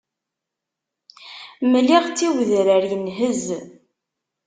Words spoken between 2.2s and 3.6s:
i udrar inhez.